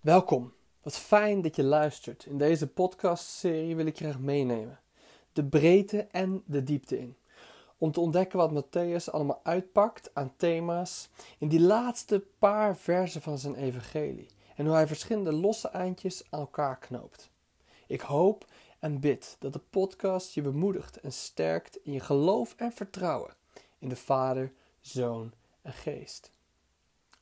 Welkom. 0.00 0.52
Wat 0.82 0.98
fijn 0.98 1.42
dat 1.42 1.56
je 1.56 1.62
luistert. 1.62 2.24
In 2.24 2.38
deze 2.38 2.66
podcastserie 2.66 3.76
wil 3.76 3.86
ik 3.86 3.98
je 3.98 4.04
graag 4.04 4.18
meenemen. 4.18 4.80
De 5.32 5.44
breedte 5.44 6.02
en 6.02 6.42
de 6.46 6.62
diepte 6.62 6.98
in. 6.98 7.16
Om 7.78 7.92
te 7.92 8.00
ontdekken 8.00 8.38
wat 8.38 8.64
Matthäus 8.64 9.10
allemaal 9.10 9.40
uitpakt 9.42 10.10
aan 10.14 10.32
thema's 10.36 11.08
in 11.38 11.48
die 11.48 11.60
laatste 11.60 12.24
paar 12.38 12.76
versen 12.76 13.22
van 13.22 13.38
zijn 13.38 13.54
evangelie. 13.54 14.26
En 14.56 14.66
hoe 14.66 14.74
hij 14.74 14.86
verschillende 14.86 15.32
losse 15.32 15.68
eindjes 15.68 16.22
aan 16.30 16.40
elkaar 16.40 16.78
knoopt. 16.78 17.30
Ik 17.86 18.00
hoop 18.00 18.46
en 18.78 19.00
bid 19.00 19.36
dat 19.38 19.52
de 19.52 19.62
podcast 19.70 20.34
je 20.34 20.42
bemoedigt 20.42 21.00
en 21.00 21.12
sterkt 21.12 21.78
in 21.82 21.92
je 21.92 22.00
geloof 22.00 22.54
en 22.56 22.72
vertrouwen 22.72 23.34
in 23.78 23.88
de 23.88 23.96
Vader, 23.96 24.52
Zoon 24.80 25.32
en 25.62 25.72
Geest. 25.72 26.30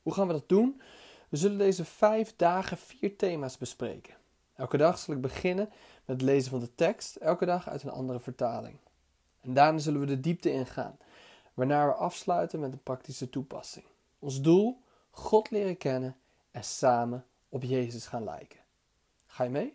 Hoe 0.01 0.13
gaan 0.13 0.27
we 0.27 0.33
dat 0.33 0.49
doen? 0.49 0.81
We 1.29 1.37
zullen 1.37 1.57
deze 1.57 1.85
vijf 1.85 2.35
dagen 2.35 2.77
vier 2.77 3.17
thema's 3.17 3.57
bespreken. 3.57 4.15
Elke 4.55 4.77
dag 4.77 4.99
zal 4.99 5.13
ik 5.13 5.21
beginnen 5.21 5.69
met 6.05 6.15
het 6.15 6.21
lezen 6.21 6.51
van 6.51 6.59
de 6.59 6.75
tekst, 6.75 7.15
elke 7.15 7.45
dag 7.45 7.69
uit 7.69 7.83
een 7.83 7.89
andere 7.89 8.19
vertaling. 8.19 8.77
En 9.41 9.53
daarna 9.53 9.79
zullen 9.79 9.99
we 9.99 10.05
de 10.05 10.19
diepte 10.19 10.51
ingaan, 10.51 10.97
waarna 11.53 11.85
we 11.85 11.93
afsluiten 11.93 12.59
met 12.59 12.71
een 12.71 12.83
praktische 12.83 13.29
toepassing. 13.29 13.85
Ons 14.19 14.41
doel: 14.41 14.81
God 15.11 15.51
leren 15.51 15.77
kennen 15.77 16.15
en 16.51 16.63
samen 16.63 17.25
op 17.49 17.63
Jezus 17.63 18.07
gaan 18.07 18.23
lijken. 18.23 18.59
Ga 19.25 19.43
je 19.43 19.49
mee? 19.49 19.73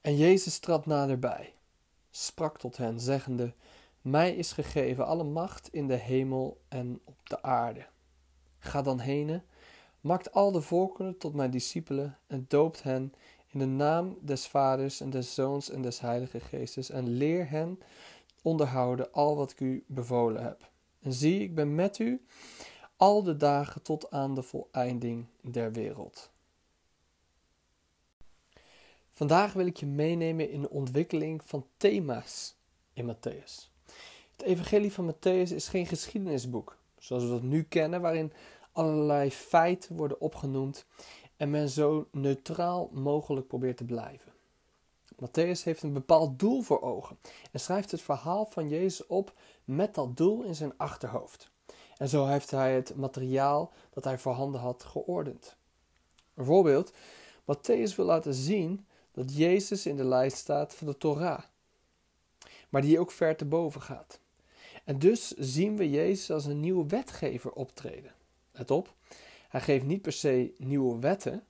En 0.00 0.16
Jezus 0.16 0.58
trad 0.58 0.86
naderbij 0.86 1.54
sprak 2.12 2.58
tot 2.58 2.76
hen, 2.76 3.00
zeggende: 3.00 3.54
Mij 4.00 4.34
is 4.34 4.52
gegeven 4.52 5.06
alle 5.06 5.24
macht 5.24 5.68
in 5.72 5.86
de 5.86 5.96
hemel 5.96 6.60
en 6.68 7.00
op 7.04 7.28
de 7.28 7.42
aarde. 7.42 7.86
Ga 8.58 8.82
dan 8.82 8.98
heen, 8.98 9.42
maakt 10.00 10.32
al 10.32 10.52
de 10.52 10.60
volkeren 10.60 11.18
tot 11.18 11.34
mijn 11.34 11.50
discipelen 11.50 12.18
en 12.26 12.44
doopt 12.48 12.82
hen 12.82 13.14
in 13.46 13.58
de 13.58 13.66
naam 13.66 14.18
des 14.20 14.46
Vaders 14.46 15.00
en 15.00 15.10
des 15.10 15.34
Zoons 15.34 15.70
en 15.70 15.82
des 15.82 16.00
Heilige 16.00 16.40
Geestes 16.40 16.90
en 16.90 17.08
leer 17.08 17.50
hen 17.50 17.78
onderhouden 18.42 19.12
al 19.12 19.36
wat 19.36 19.50
ik 19.50 19.60
u 19.60 19.84
bevolen 19.86 20.42
heb. 20.42 20.70
En 21.00 21.12
zie, 21.12 21.40
ik 21.40 21.54
ben 21.54 21.74
met 21.74 21.98
u 21.98 22.26
al 22.96 23.22
de 23.22 23.36
dagen 23.36 23.82
tot 23.82 24.10
aan 24.10 24.34
de 24.34 24.42
voleinding 24.42 25.26
der 25.40 25.72
wereld. 25.72 26.31
Vandaag 29.22 29.52
wil 29.52 29.66
ik 29.66 29.76
je 29.76 29.86
meenemen 29.86 30.50
in 30.50 30.60
de 30.60 30.70
ontwikkeling 30.70 31.40
van 31.44 31.66
thema's 31.76 32.54
in 32.92 33.14
Matthäus. 33.14 33.70
Het 34.36 34.42
Evangelie 34.42 34.92
van 34.92 35.12
Matthäus 35.12 35.54
is 35.54 35.68
geen 35.68 35.86
geschiedenisboek, 35.86 36.76
zoals 36.98 37.22
we 37.22 37.28
dat 37.28 37.42
nu 37.42 37.62
kennen, 37.62 38.00
waarin 38.00 38.32
allerlei 38.72 39.30
feiten 39.30 39.96
worden 39.96 40.20
opgenoemd 40.20 40.86
en 41.36 41.50
men 41.50 41.68
zo 41.68 42.08
neutraal 42.12 42.90
mogelijk 42.92 43.46
probeert 43.46 43.76
te 43.76 43.84
blijven. 43.84 44.32
Matthäus 45.14 45.64
heeft 45.64 45.82
een 45.82 45.92
bepaald 45.92 46.38
doel 46.38 46.62
voor 46.62 46.80
ogen 46.80 47.18
en 47.52 47.60
schrijft 47.60 47.90
het 47.90 48.02
verhaal 48.02 48.44
van 48.44 48.68
Jezus 48.68 49.06
op 49.06 49.32
met 49.64 49.94
dat 49.94 50.16
doel 50.16 50.42
in 50.42 50.54
zijn 50.54 50.72
achterhoofd. 50.76 51.50
En 51.96 52.08
zo 52.08 52.26
heeft 52.26 52.50
hij 52.50 52.74
het 52.74 52.96
materiaal 52.96 53.72
dat 53.90 54.04
hij 54.04 54.18
voorhanden 54.18 54.60
had 54.60 54.84
geordend. 54.84 55.56
Bijvoorbeeld, 56.34 56.92
Matthäus 57.40 57.94
wil 57.96 58.04
laten 58.04 58.34
zien 58.34 58.86
dat 59.12 59.36
Jezus 59.36 59.86
in 59.86 59.96
de 59.96 60.04
lijst 60.04 60.36
staat 60.36 60.74
van 60.74 60.86
de 60.86 60.98
Torah, 60.98 61.42
maar 62.68 62.82
die 62.82 62.98
ook 62.98 63.10
ver 63.10 63.36
te 63.36 63.44
boven 63.44 63.82
gaat. 63.82 64.20
En 64.84 64.98
dus 64.98 65.28
zien 65.28 65.76
we 65.76 65.90
Jezus 65.90 66.30
als 66.30 66.44
een 66.44 66.60
nieuwe 66.60 66.86
wetgever 66.86 67.52
optreden. 67.52 68.12
Let 68.52 68.70
op, 68.70 68.94
hij 69.48 69.60
geeft 69.60 69.84
niet 69.84 70.02
per 70.02 70.12
se 70.12 70.54
nieuwe 70.58 70.98
wetten, 70.98 71.44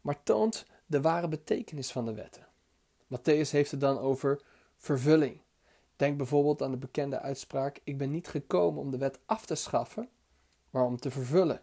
maar 0.00 0.22
toont 0.22 0.66
de 0.86 1.00
ware 1.00 1.28
betekenis 1.28 1.92
van 1.92 2.04
de 2.04 2.14
wetten. 2.14 2.46
Matthäus 3.04 3.50
heeft 3.50 3.70
het 3.70 3.80
dan 3.80 3.98
over 3.98 4.42
vervulling. 4.76 5.40
Denk 5.96 6.16
bijvoorbeeld 6.16 6.62
aan 6.62 6.70
de 6.70 6.76
bekende 6.76 7.20
uitspraak: 7.20 7.80
Ik 7.84 7.98
ben 7.98 8.10
niet 8.10 8.28
gekomen 8.28 8.82
om 8.82 8.90
de 8.90 8.98
wet 8.98 9.18
af 9.26 9.46
te 9.46 9.54
schaffen, 9.54 10.08
maar 10.70 10.84
om 10.84 10.96
te 10.96 11.10
vervullen. 11.10 11.62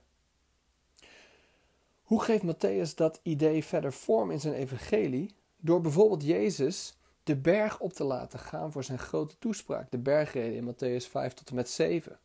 Hoe 2.02 2.22
geeft 2.22 2.44
Matthäus 2.44 2.96
dat 2.96 3.20
idee 3.24 3.64
verder 3.64 3.94
vorm 3.94 4.32
in 4.32 4.40
zijn 4.40 4.54
evangelie? 4.54 5.36
Door 5.66 5.82
bijvoorbeeld 5.82 6.24
Jezus 6.24 6.98
de 7.24 7.36
berg 7.36 7.80
op 7.80 7.94
te 7.94 8.04
laten 8.04 8.40
gaan 8.40 8.72
voor 8.72 8.84
zijn 8.84 9.00
grote 9.00 9.38
toespraak, 9.40 9.92
de 9.92 9.98
bergreden 9.98 10.56
in 10.56 10.74
Matthäus 10.74 11.10
5 11.10 11.34
tot 11.34 11.50
en 11.50 11.56
met 11.56 11.70
7. 11.70 12.20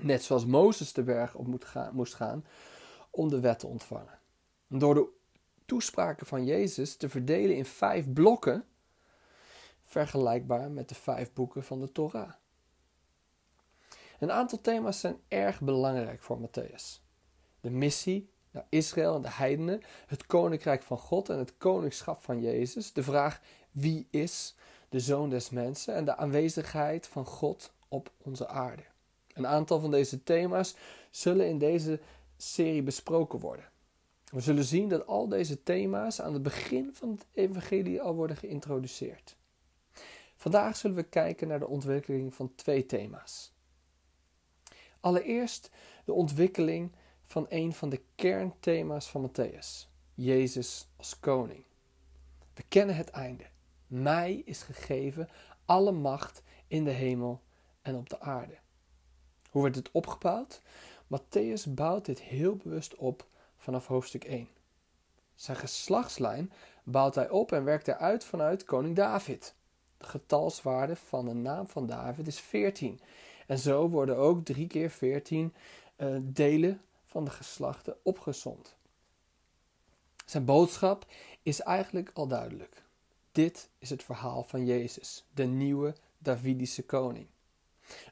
Net 0.00 0.22
zoals 0.22 0.46
Mozes 0.46 0.92
de 0.92 1.02
berg 1.02 1.34
op 1.34 1.46
moest 1.92 2.14
gaan 2.14 2.44
om 3.10 3.28
de 3.28 3.40
wet 3.40 3.58
te 3.58 3.66
ontvangen. 3.66 4.18
door 4.66 4.94
de 4.94 5.08
toespraken 5.66 6.26
van 6.26 6.44
Jezus 6.44 6.96
te 6.96 7.08
verdelen 7.08 7.56
in 7.56 7.64
vijf 7.64 8.12
blokken, 8.12 8.64
vergelijkbaar 9.82 10.70
met 10.70 10.88
de 10.88 10.94
vijf 10.94 11.32
boeken 11.32 11.64
van 11.64 11.80
de 11.80 11.92
Torah. 11.92 12.32
Een 14.18 14.32
aantal 14.32 14.60
thema's 14.60 15.00
zijn 15.00 15.20
erg 15.28 15.60
belangrijk 15.60 16.22
voor 16.22 16.38
Matthäus. 16.48 17.02
De 17.60 17.70
missie, 17.70 18.30
Israël 18.68 19.14
en 19.14 19.22
de 19.22 19.30
heidenen, 19.30 19.82
het 20.06 20.26
koninkrijk 20.26 20.82
van 20.82 20.98
God 20.98 21.28
en 21.28 21.38
het 21.38 21.56
koningschap 21.58 22.22
van 22.22 22.40
Jezus, 22.40 22.92
de 22.92 23.02
vraag 23.02 23.40
wie 23.70 24.06
is 24.10 24.54
de 24.88 25.00
zoon 25.00 25.30
des 25.30 25.50
mensen 25.50 25.94
en 25.94 26.04
de 26.04 26.16
aanwezigheid 26.16 27.06
van 27.06 27.24
God 27.24 27.72
op 27.88 28.10
onze 28.22 28.48
aarde. 28.48 28.82
Een 29.32 29.46
aantal 29.46 29.80
van 29.80 29.90
deze 29.90 30.22
thema's 30.22 30.74
zullen 31.10 31.48
in 31.48 31.58
deze 31.58 32.00
serie 32.36 32.82
besproken 32.82 33.38
worden. 33.38 33.68
We 34.24 34.40
zullen 34.40 34.64
zien 34.64 34.88
dat 34.88 35.06
al 35.06 35.28
deze 35.28 35.62
thema's 35.62 36.20
aan 36.20 36.32
het 36.32 36.42
begin 36.42 36.90
van 36.94 37.10
het 37.10 37.26
evangelie 37.32 38.00
al 38.00 38.14
worden 38.14 38.36
geïntroduceerd. 38.36 39.36
Vandaag 40.36 40.76
zullen 40.76 40.96
we 40.96 41.02
kijken 41.02 41.48
naar 41.48 41.58
de 41.58 41.66
ontwikkeling 41.66 42.34
van 42.34 42.54
twee 42.54 42.86
thema's. 42.86 43.52
Allereerst 45.00 45.70
de 46.04 46.12
ontwikkeling 46.12 46.92
van 47.30 47.46
een 47.48 47.72
van 47.72 47.88
de 47.88 48.00
kernthema's 48.14 49.08
van 49.08 49.30
Matthäus: 49.30 49.88
Jezus 50.14 50.88
als 50.96 51.20
koning. 51.20 51.64
We 52.54 52.62
kennen 52.68 52.96
het 52.96 53.10
einde. 53.10 53.44
Mij 53.86 54.42
is 54.44 54.62
gegeven 54.62 55.28
alle 55.64 55.92
macht 55.92 56.42
in 56.66 56.84
de 56.84 56.90
hemel 56.90 57.40
en 57.82 57.96
op 57.96 58.08
de 58.08 58.20
aarde. 58.20 58.58
Hoe 59.50 59.62
werd 59.62 59.74
het 59.74 59.90
opgebouwd? 59.90 60.62
Matthäus 61.06 61.74
bouwt 61.74 62.04
dit 62.04 62.20
heel 62.20 62.56
bewust 62.56 62.94
op 62.94 63.26
vanaf 63.56 63.86
hoofdstuk 63.86 64.24
1. 64.24 64.48
Zijn 65.34 65.56
geslachtslijn 65.56 66.52
bouwt 66.84 67.14
hij 67.14 67.28
op 67.28 67.52
en 67.52 67.64
werkt 67.64 67.88
eruit 67.88 68.24
vanuit 68.24 68.64
koning 68.64 68.96
David. 68.96 69.54
De 69.96 70.06
getalswaarde 70.06 70.96
van 70.96 71.24
de 71.24 71.34
naam 71.34 71.66
van 71.66 71.86
David 71.86 72.26
is 72.26 72.40
14. 72.40 73.00
En 73.46 73.58
zo 73.58 73.88
worden 73.88 74.16
ook 74.16 74.44
drie 74.44 74.66
keer 74.66 74.90
14 74.90 75.54
uh, 75.96 76.16
eh, 76.16 76.22
delen 76.24 76.80
van 77.10 77.24
de 77.24 77.30
geslachten 77.30 77.96
opgezond. 78.02 78.76
Zijn 80.24 80.44
boodschap 80.44 81.06
is 81.42 81.60
eigenlijk 81.60 82.10
al 82.14 82.26
duidelijk. 82.26 82.82
Dit 83.32 83.68
is 83.78 83.90
het 83.90 84.02
verhaal 84.02 84.42
van 84.42 84.66
Jezus, 84.66 85.24
de 85.34 85.44
nieuwe 85.44 85.94
Davidische 86.18 86.84
koning. 86.84 87.26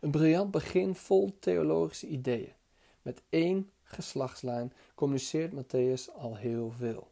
Een 0.01 0.11
briljant 0.11 0.51
begin 0.51 0.95
vol 0.95 1.37
theologische 1.39 2.07
ideeën. 2.07 2.53
Met 3.03 3.23
één 3.29 3.71
geslachtslijn 3.83 4.73
communiceert 4.95 5.53
Matthäus 5.53 6.15
al 6.15 6.37
heel 6.37 6.71
veel. 6.71 7.11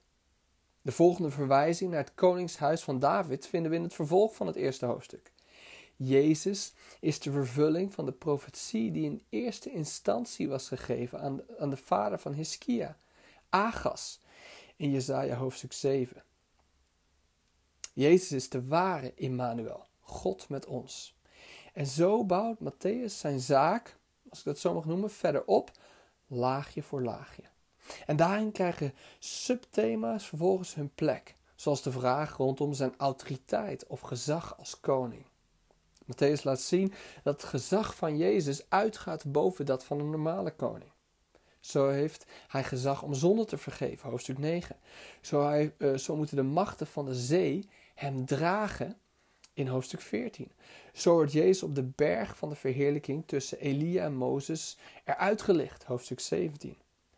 De 0.83 0.93
volgende 0.93 1.31
verwijzing 1.31 1.91
naar 1.91 2.01
het 2.01 2.15
koningshuis 2.15 2.83
van 2.83 2.99
David 2.99 3.47
vinden 3.47 3.71
we 3.71 3.77
in 3.77 3.83
het 3.83 3.95
vervolg 3.95 4.35
van 4.35 4.47
het 4.47 4.57
eerste 4.57 4.87
hoofdstuk. 4.87 5.33
Jezus 5.97 6.73
is 7.01 7.21
de 7.21 7.31
vervulling 7.31 7.93
van 7.93 8.05
de 8.05 8.13
profetie 8.13 8.93
die 8.93 9.05
in 9.05 9.23
eerste 9.29 9.71
instantie 9.71 10.49
was 10.49 10.69
gegeven 10.69 11.21
aan 11.21 11.41
aan 11.59 11.71
de 11.71 11.77
vader 11.77 12.19
van 12.19 12.33
Hiskia, 12.33 12.99
Agas, 13.49 14.21
in 14.77 14.91
Jesaja 14.91 15.37
hoofdstuk 15.37 15.73
7. 15.73 16.23
Jezus 17.93 18.33
is 18.33 18.49
de 18.49 18.67
ware 18.67 19.13
Immanuel, 19.15 19.87
God 20.01 20.49
met 20.49 20.67
ons. 20.67 21.17
En 21.73 21.87
zo 21.87 22.25
bouwt 22.25 22.59
Matthäus 22.61 23.13
zijn 23.19 23.41
zaak, 23.41 23.97
als 24.29 24.39
ik 24.39 24.45
dat 24.45 24.59
zo 24.59 24.75
mag 24.75 24.85
noemen, 24.85 25.11
verder 25.11 25.45
op, 25.45 25.71
laagje 26.27 26.83
voor 26.83 27.03
laagje. 27.03 27.43
En 28.07 28.17
daarin 28.17 28.53
krijgen 28.53 28.95
subthema's 29.19 30.27
vervolgens 30.27 30.75
hun 30.75 30.95
plek, 30.95 31.37
zoals 31.55 31.83
de 31.83 31.91
vraag 31.91 32.37
rondom 32.37 32.73
zijn 32.73 32.95
autoriteit 32.97 33.87
of 33.87 34.01
gezag 34.01 34.59
als 34.59 34.81
koning. 34.81 35.25
Matthäus 36.07 36.43
laat 36.43 36.61
zien 36.61 36.93
dat 37.23 37.41
het 37.41 37.51
gezag 37.51 37.95
van 37.95 38.17
Jezus 38.17 38.63
uitgaat 38.69 39.33
boven 39.33 39.67
dat 39.67 39.85
van 39.85 40.01
een 40.01 40.11
normale 40.11 40.51
koning. 40.51 40.91
Zo 41.61 41.89
heeft 41.89 42.27
hij 42.49 42.65
gezag 42.65 43.03
om 43.03 43.15
zonde 43.15 43.45
te 43.45 43.57
vergeven, 43.57 44.11
hoofdstuk 44.11 44.39
9. 44.39 44.77
Zo, 45.21 45.47
hij, 45.47 45.75
uh, 45.79 45.97
zo 45.97 46.17
moeten 46.17 46.37
de 46.37 46.43
machten 46.43 46.87
van 46.87 47.05
de 47.05 47.15
zee 47.15 47.69
hem 47.95 48.27
dragen 48.27 48.97
in 49.53 49.67
hoofdstuk 49.67 50.01
14. 50.01 50.53
Zo 50.93 51.13
wordt 51.13 51.33
Jezus 51.33 51.63
op 51.63 51.75
de 51.75 51.83
berg 51.83 52.37
van 52.37 52.49
de 52.49 52.55
verheerlijking 52.55 53.23
tussen 53.27 53.61
Elia 53.61 54.05
en 54.05 54.15
Mozes 54.15 54.79
eruit 55.05 55.43
gelicht, 55.43 55.85
hoofdstuk 55.85 56.21
17. 56.21 56.77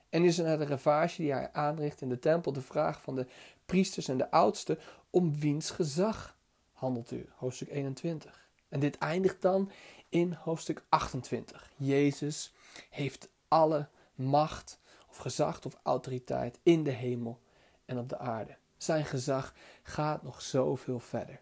En 0.09 0.25
is 0.25 0.39
er 0.39 0.45
na 0.45 0.57
de 0.57 0.67
ravage 0.67 1.23
die 1.23 1.33
hij 1.33 1.53
aanricht 1.53 2.01
in 2.01 2.09
de 2.09 2.19
tempel 2.19 2.53
de 2.53 2.61
vraag 2.61 3.03
van 3.03 3.15
de 3.15 3.27
priesters 3.67 4.09
en 4.09 4.19
de 4.19 4.31
oudsten 4.31 4.79
om 5.11 5.39
wiens 5.39 5.71
gezag 5.71 6.37
handelt 6.73 7.11
u, 7.11 7.29
hoofdstuk 7.35 7.71
21. 7.71 8.48
En 8.69 8.81
dit 8.81 8.99
eindigt 8.99 9.43
dan 9.43 9.71
in 10.09 10.33
hoofdstuk 10.33 10.83
28. 10.89 11.71
Jezus 11.77 12.53
heeft 12.91 13.29
alle 13.49 13.89
macht 14.15 14.81
of 15.11 15.17
gezag 15.17 15.65
of 15.65 15.79
autoriteit 15.83 16.59
in 16.63 16.85
de 16.85 16.91
hemel 16.91 17.41
en 17.85 17.99
op 17.99 18.09
de 18.09 18.19
aarde. 18.19 18.57
Zijn 18.77 19.05
gezag 19.05 19.55
gaat 19.83 20.23
nog 20.23 20.43
zoveel 20.43 20.99
verder. 20.99 21.41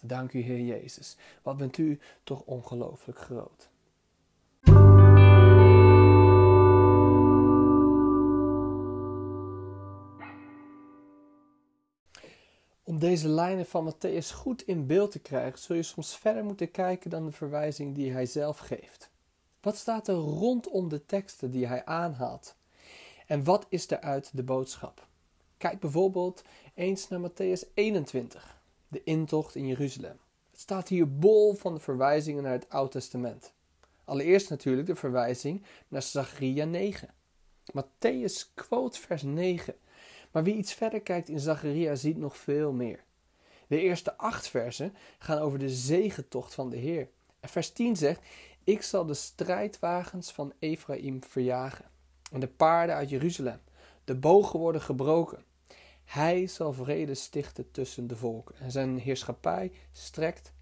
Dank 0.00 0.32
u, 0.32 0.40
Heer 0.40 0.60
Jezus. 0.60 1.16
Wat 1.42 1.56
bent 1.56 1.78
u 1.78 2.00
toch 2.24 2.40
ongelooflijk 2.40 3.18
groot. 3.18 3.70
Deze 13.02 13.28
lijnen 13.28 13.66
van 13.66 13.92
Matthäus 13.92 14.34
goed 14.34 14.62
in 14.62 14.86
beeld 14.86 15.10
te 15.10 15.18
krijgen, 15.18 15.58
zul 15.58 15.76
je 15.76 15.82
soms 15.82 16.16
verder 16.16 16.44
moeten 16.44 16.70
kijken 16.70 17.10
dan 17.10 17.24
de 17.24 17.32
verwijzing 17.32 17.94
die 17.94 18.12
hij 18.12 18.26
zelf 18.26 18.58
geeft. 18.58 19.10
Wat 19.60 19.76
staat 19.76 20.08
er 20.08 20.14
rondom 20.14 20.88
de 20.88 21.06
teksten 21.06 21.50
die 21.50 21.66
hij 21.66 21.84
aanhaalt? 21.84 22.54
En 23.26 23.44
wat 23.44 23.66
is 23.68 23.86
daaruit 23.86 24.30
de 24.32 24.42
boodschap? 24.42 25.06
Kijk 25.56 25.80
bijvoorbeeld 25.80 26.42
eens 26.74 27.08
naar 27.08 27.30
Matthäus 27.30 27.74
21, 27.74 28.60
de 28.88 29.02
intocht 29.04 29.54
in 29.54 29.66
Jeruzalem. 29.66 30.18
Het 30.50 30.60
staat 30.60 30.88
hier 30.88 31.18
bol 31.18 31.54
van 31.54 31.74
de 31.74 31.80
verwijzingen 31.80 32.42
naar 32.42 32.52
het 32.52 32.68
Oude 32.68 32.90
Testament. 32.90 33.52
Allereerst 34.04 34.50
natuurlijk 34.50 34.86
de 34.86 34.94
verwijzing 34.94 35.62
naar 35.88 36.02
Zacharia 36.02 36.64
9. 36.64 37.08
Matthäus 37.76 38.54
quote 38.54 39.00
vers 39.00 39.22
9. 39.22 39.74
Maar 40.32 40.42
wie 40.42 40.56
iets 40.56 40.74
verder 40.74 41.00
kijkt 41.00 41.28
in 41.28 41.40
Zacharia 41.40 41.94
ziet 41.94 42.16
nog 42.16 42.36
veel 42.36 42.72
meer. 42.72 43.04
De 43.66 43.80
eerste 43.80 44.16
acht 44.16 44.48
versen 44.48 44.94
gaan 45.18 45.38
over 45.38 45.58
de 45.58 45.70
zegentocht 45.70 46.54
van 46.54 46.70
de 46.70 46.76
Heer. 46.76 47.08
Vers 47.40 47.72
10 47.72 47.96
zegt: 47.96 48.20
Ik 48.64 48.82
zal 48.82 49.06
de 49.06 49.14
strijdwagens 49.14 50.32
van 50.32 50.52
Ephraim 50.58 51.24
verjagen 51.24 51.84
en 52.32 52.40
de 52.40 52.48
paarden 52.48 52.94
uit 52.94 53.10
Jeruzalem. 53.10 53.60
De 54.04 54.14
bogen 54.14 54.58
worden 54.58 54.80
gebroken. 54.80 55.44
Hij 56.04 56.46
zal 56.46 56.72
vrede 56.72 57.14
stichten 57.14 57.70
tussen 57.70 58.06
de 58.06 58.16
volken. 58.16 58.54
En 58.58 58.70
zijn 58.70 58.98
heerschappij 58.98 59.72
strekt 59.92 60.52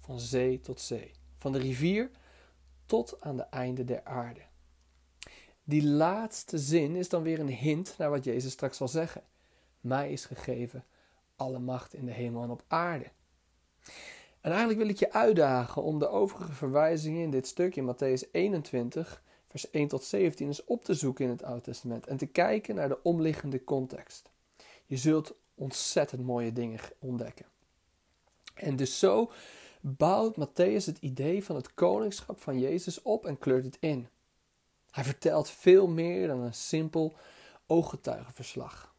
van 0.00 0.20
zee 0.20 0.60
tot 0.60 0.80
zee, 0.80 1.10
van 1.36 1.52
de 1.52 1.58
rivier 1.58 2.10
tot 2.86 3.20
aan 3.20 3.36
de 3.36 3.42
einde 3.42 3.84
der 3.84 4.04
aarde. 4.04 4.40
Die 5.68 5.86
laatste 5.86 6.58
zin 6.58 6.96
is 6.96 7.08
dan 7.08 7.22
weer 7.22 7.40
een 7.40 7.48
hint 7.48 7.94
naar 7.98 8.10
wat 8.10 8.24
Jezus 8.24 8.52
straks 8.52 8.76
zal 8.76 8.88
zeggen. 8.88 9.22
Mij 9.80 10.12
is 10.12 10.24
gegeven 10.24 10.84
alle 11.36 11.58
macht 11.58 11.94
in 11.94 12.04
de 12.04 12.12
hemel 12.12 12.42
en 12.42 12.50
op 12.50 12.64
aarde. 12.68 13.06
En 14.40 14.50
eigenlijk 14.50 14.78
wil 14.78 14.88
ik 14.88 14.98
je 14.98 15.12
uitdagen 15.12 15.82
om 15.82 15.98
de 15.98 16.08
overige 16.08 16.52
verwijzingen 16.52 17.22
in 17.22 17.30
dit 17.30 17.46
stuk 17.46 17.76
in 17.76 17.94
Matthäus 17.94 18.30
21, 18.30 19.22
vers 19.48 19.70
1 19.70 19.88
tot 19.88 20.04
17 20.04 20.46
eens 20.46 20.64
op 20.64 20.84
te 20.84 20.94
zoeken 20.94 21.24
in 21.24 21.30
het 21.30 21.42
Oude 21.42 21.60
Testament 21.60 22.06
en 22.06 22.16
te 22.16 22.26
kijken 22.26 22.74
naar 22.74 22.88
de 22.88 23.02
omliggende 23.02 23.64
context. 23.64 24.30
Je 24.84 24.96
zult 24.96 25.34
ontzettend 25.54 26.24
mooie 26.24 26.52
dingen 26.52 26.80
ontdekken. 26.98 27.46
En 28.54 28.76
dus 28.76 28.98
zo 28.98 29.30
bouwt 29.80 30.36
Matthäus 30.36 30.84
het 30.84 30.98
idee 31.00 31.44
van 31.44 31.56
het 31.56 31.74
koningschap 31.74 32.40
van 32.40 32.58
Jezus 32.58 33.02
op 33.02 33.26
en 33.26 33.38
kleurt 33.38 33.64
het 33.64 33.76
in. 33.80 34.08
Hij 34.96 35.04
vertelt 35.04 35.50
veel 35.50 35.86
meer 35.86 36.26
dan 36.26 36.40
een 36.40 36.54
simpel 36.54 37.16
ooggetuigenverslag. 37.66 38.94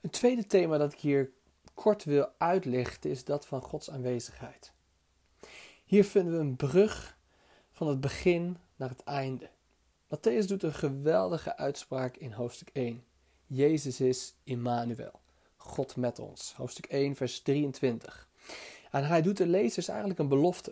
Een 0.00 0.10
tweede 0.10 0.46
thema 0.46 0.78
dat 0.78 0.92
ik 0.92 0.98
hier 0.98 1.30
kort 1.74 2.04
wil 2.04 2.28
uitlichten 2.38 3.10
is 3.10 3.24
dat 3.24 3.46
van 3.46 3.62
Gods 3.62 3.90
aanwezigheid. 3.90 4.72
Hier 5.84 6.04
vinden 6.04 6.32
we 6.32 6.38
een 6.38 6.56
brug 6.56 7.18
van 7.70 7.88
het 7.88 8.00
begin 8.00 8.56
naar 8.76 8.88
het 8.88 9.02
einde. 9.04 9.50
Matthäus 10.04 10.46
doet 10.46 10.62
een 10.62 10.74
geweldige 10.74 11.56
uitspraak 11.56 12.16
in 12.16 12.32
hoofdstuk 12.32 12.70
1. 12.72 13.04
Jezus 13.46 14.00
is 14.00 14.34
Immanuel, 14.44 15.20
God 15.70 15.96
met 15.96 16.18
ons. 16.18 16.52
Hoofdstuk 16.56 16.86
1, 16.86 17.16
vers 17.16 17.40
23. 17.40 18.28
En 18.90 19.04
hij 19.04 19.22
doet 19.22 19.36
de 19.36 19.46
lezers 19.46 19.88
eigenlijk 19.88 20.18
een 20.18 20.28
belofte. 20.28 20.70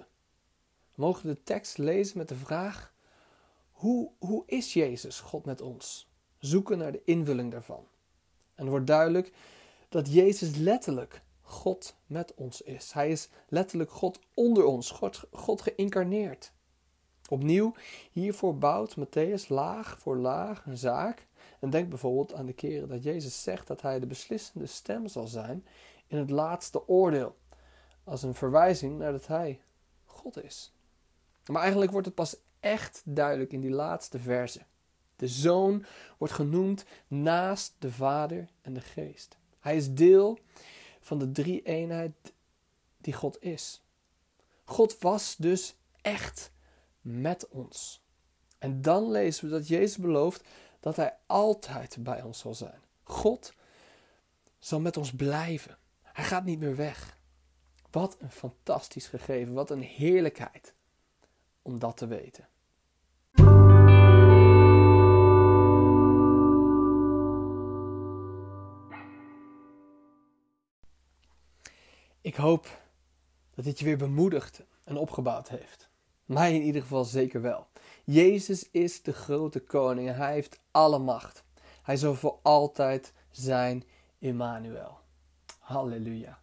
We 0.94 1.02
mogen 1.02 1.28
de 1.28 1.42
tekst 1.42 1.78
lezen 1.78 2.18
met 2.18 2.28
de 2.28 2.36
vraag: 2.36 2.92
hoe, 3.70 4.10
hoe 4.18 4.42
is 4.46 4.72
Jezus, 4.72 5.20
God 5.20 5.44
met 5.44 5.60
ons? 5.60 6.10
Zoeken 6.38 6.78
naar 6.78 6.92
de 6.92 7.02
invulling 7.04 7.50
daarvan. 7.50 7.86
En 8.54 8.64
er 8.64 8.70
wordt 8.70 8.86
duidelijk 8.86 9.32
dat 9.88 10.12
Jezus 10.12 10.56
letterlijk 10.56 11.22
God 11.40 11.96
met 12.06 12.34
ons 12.34 12.62
is. 12.62 12.92
Hij 12.92 13.10
is 13.10 13.28
letterlijk 13.48 13.90
God 13.90 14.20
onder 14.34 14.64
ons, 14.64 14.90
God, 14.90 15.22
God 15.32 15.62
geïncarneerd. 15.62 16.52
Opnieuw, 17.28 17.74
hiervoor 18.12 18.58
bouwt 18.58 18.96
Matthäus 18.96 19.48
laag 19.48 19.98
voor 19.98 20.16
laag 20.16 20.66
een 20.66 20.76
zaak. 20.76 21.26
En 21.60 21.70
denk 21.70 21.88
bijvoorbeeld 21.88 22.34
aan 22.34 22.46
de 22.46 22.52
keren 22.52 22.88
dat 22.88 23.02
Jezus 23.02 23.42
zegt 23.42 23.66
dat 23.66 23.82
hij 23.82 24.00
de 24.00 24.06
beslissende 24.06 24.66
stem 24.66 25.08
zal 25.08 25.26
zijn 25.26 25.66
in 26.06 26.18
het 26.18 26.30
laatste 26.30 26.88
oordeel. 26.88 27.36
Als 28.04 28.22
een 28.22 28.34
verwijzing 28.34 28.98
naar 28.98 29.12
dat 29.12 29.26
hij 29.26 29.60
God 30.04 30.44
is. 30.44 30.72
Maar 31.46 31.60
eigenlijk 31.62 31.90
wordt 31.90 32.06
het 32.06 32.14
pas 32.14 32.36
echt 32.60 33.02
duidelijk 33.04 33.52
in 33.52 33.60
die 33.60 33.70
laatste 33.70 34.18
verse. 34.18 34.60
De 35.16 35.28
zoon 35.28 35.84
wordt 36.18 36.34
genoemd 36.34 36.84
naast 37.06 37.74
de 37.78 37.92
Vader 37.92 38.48
en 38.60 38.74
de 38.74 38.80
Geest. 38.80 39.36
Hij 39.60 39.76
is 39.76 39.94
deel 39.94 40.38
van 41.00 41.18
de 41.18 41.32
drie 41.32 41.62
eenheid 41.62 42.12
die 42.98 43.12
God 43.12 43.42
is. 43.42 43.82
God 44.64 44.98
was 44.98 45.36
dus 45.36 45.76
echt 46.02 46.52
met 47.00 47.48
ons. 47.48 48.02
En 48.58 48.82
dan 48.82 49.10
lezen 49.10 49.44
we 49.44 49.50
dat 49.50 49.68
Jezus 49.68 49.96
belooft 49.96 50.44
dat 50.80 50.96
Hij 50.96 51.16
altijd 51.26 51.96
bij 52.00 52.22
ons 52.22 52.38
zal 52.38 52.54
zijn. 52.54 52.80
God 53.02 53.54
zal 54.58 54.80
met 54.80 54.96
ons 54.96 55.14
blijven. 55.14 55.78
Hij 56.02 56.24
gaat 56.24 56.44
niet 56.44 56.58
meer 56.58 56.76
weg. 56.76 57.16
Wat 57.90 58.16
een 58.20 58.30
fantastisch 58.30 59.06
gegeven, 59.06 59.54
wat 59.54 59.70
een 59.70 59.82
heerlijkheid 59.82 60.74
om 61.62 61.78
dat 61.78 61.96
te 61.96 62.06
weten. 62.06 62.48
Ik 72.20 72.34
hoop 72.34 72.82
dat 73.54 73.64
dit 73.64 73.78
je 73.78 73.84
weer 73.84 73.96
bemoedigd 73.96 74.62
en 74.84 74.96
opgebouwd 74.96 75.48
heeft. 75.48 75.87
Mij 76.28 76.54
in 76.54 76.62
ieder 76.62 76.82
geval 76.82 77.04
zeker 77.04 77.40
wel. 77.40 77.66
Jezus 78.04 78.70
is 78.70 79.02
de 79.02 79.12
grote 79.12 79.60
koning 79.60 80.08
en 80.08 80.16
hij 80.16 80.32
heeft 80.32 80.60
alle 80.70 80.98
macht. 80.98 81.44
Hij 81.82 81.96
zal 81.96 82.14
voor 82.14 82.38
altijd 82.42 83.12
zijn 83.30 83.84
Immanuel. 84.18 84.98
Halleluja. 85.58 86.38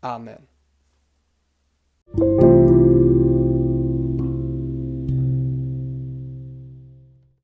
Amen. 0.00 0.48